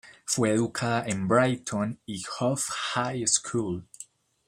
[0.25, 2.63] Fue educada en Brighton y Hove
[2.95, 3.87] High School.